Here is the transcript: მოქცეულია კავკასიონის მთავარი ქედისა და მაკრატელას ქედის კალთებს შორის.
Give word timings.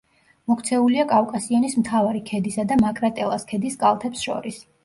მოქცეულია 0.51 1.03
კავკასიონის 1.11 1.77
მთავარი 1.83 2.23
ქედისა 2.31 2.67
და 2.73 2.81
მაკრატელას 2.87 3.49
ქედის 3.53 3.81
კალთებს 3.85 4.27
შორის. 4.29 4.61